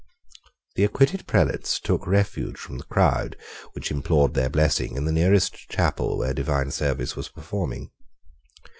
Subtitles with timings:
[0.73, 3.37] The acquitted prelates took refuge from the crowd
[3.73, 7.91] which implored their blessing in the nearest chapel where divine service was performing.